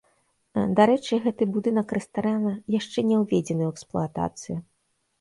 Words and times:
Дарэчы, 0.79 1.19
гэты 1.25 1.43
будынак 1.59 1.87
рэстарана 1.99 2.57
яшчэ 2.79 3.07
не 3.13 3.23
ўведзены 3.23 3.63
ў 3.65 3.71
эксплуатацыю. 3.79 4.61